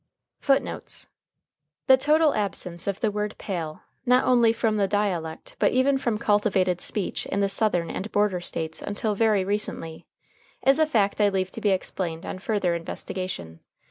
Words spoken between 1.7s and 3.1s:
23: The total absence of